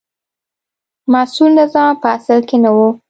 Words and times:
مسوول 1.11 1.51
نظام 1.59 1.91
په 2.01 2.07
اصل 2.17 2.39
کې 2.47 2.57
نه 2.63 2.71
و. 2.75 2.77